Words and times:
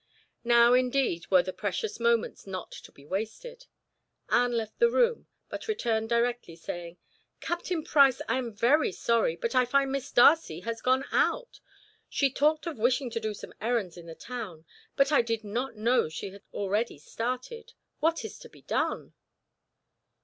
Now, 0.43 0.73
indeed, 0.73 1.29
were 1.29 1.43
the 1.43 1.53
precious 1.53 1.99
moments 1.99 2.47
not 2.47 2.71
to 2.71 2.91
be 2.91 3.05
wasted; 3.05 3.67
Anne 4.31 4.53
left 4.57 4.79
the 4.79 4.89
room, 4.89 5.27
but 5.47 5.67
returned 5.67 6.09
directly, 6.09 6.55
saying: 6.55 6.97
"Captain 7.39 7.83
Price, 7.83 8.19
I 8.27 8.39
am 8.39 8.51
very 8.51 8.91
sorry, 8.91 9.35
but 9.35 9.53
I 9.53 9.63
find 9.65 9.91
Miss 9.91 10.11
Darcy 10.11 10.61
has 10.61 10.81
gone 10.81 11.05
out. 11.11 11.59
She 12.09 12.31
talked 12.31 12.65
of 12.65 12.79
wishing 12.79 13.11
to 13.11 13.19
do 13.19 13.35
some 13.35 13.53
errands 13.61 13.95
in 13.95 14.07
the 14.07 14.15
town, 14.15 14.65
but 14.95 15.11
I 15.11 15.21
did 15.21 15.43
not 15.43 15.75
know 15.75 16.09
she 16.09 16.31
had 16.31 16.41
already 16.51 16.97
started. 16.97 17.73
What 17.99 18.25
is 18.25 18.39
to 18.39 18.49
be 18.49 18.63
done?" 18.63 19.13